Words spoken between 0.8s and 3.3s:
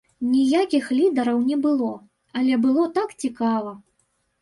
лідараў не было, але было так